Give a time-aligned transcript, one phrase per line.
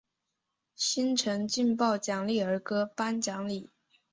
[0.75, 3.69] 新城劲爆励志儿歌颁奖礼。